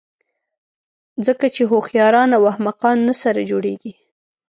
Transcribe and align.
ځکه 1.25 1.45
چې 1.55 1.61
هوښیاران 1.71 2.29
او 2.37 2.43
احمقان 2.51 2.97
نه 3.07 3.13
سره 3.23 3.39
جوړېږي. 3.51 3.93